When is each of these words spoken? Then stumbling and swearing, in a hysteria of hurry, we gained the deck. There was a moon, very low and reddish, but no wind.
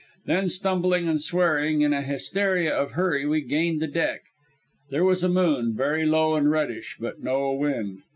Then 0.25 0.49
stumbling 0.49 1.07
and 1.07 1.21
swearing, 1.21 1.81
in 1.81 1.93
a 1.93 2.01
hysteria 2.01 2.73
of 2.75 2.93
hurry, 2.93 3.23
we 3.27 3.41
gained 3.41 3.83
the 3.83 3.87
deck. 3.87 4.21
There 4.89 5.03
was 5.03 5.23
a 5.23 5.29
moon, 5.29 5.75
very 5.75 6.07
low 6.07 6.33
and 6.33 6.49
reddish, 6.49 6.97
but 6.99 7.21
no 7.21 7.51
wind. 7.53 7.99